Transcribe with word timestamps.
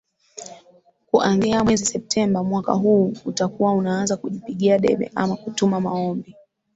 kuanzia 1.05 1.63
mwezi 1.63 1.85
septemba 1.85 2.43
mwaka 2.43 2.73
huu 2.73 3.13
utakuwa 3.25 3.73
unaanza 3.73 4.17
kujipigia 4.17 4.79
debe 4.79 5.11
ama 5.15 5.35
kutuma 5.35 5.81
maombi 5.81 6.35